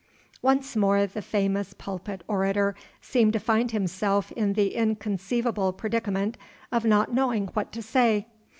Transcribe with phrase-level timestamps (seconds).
[0.41, 6.37] Once more the famous pulpit orator seemed to find himself in the inconceivable predicament
[6.71, 8.25] of not knowing what to say.